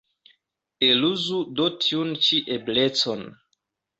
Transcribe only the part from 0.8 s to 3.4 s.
Eluzu do tiun ĉi eblecon.